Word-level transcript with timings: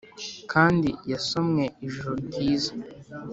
kandi 0.51 0.89
yasomwe 1.11 1.63
ijoro 1.87 2.13
ryiza 2.27 2.73